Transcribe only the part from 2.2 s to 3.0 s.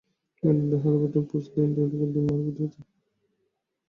আরও বৃদ্ধি পাচ্ছে।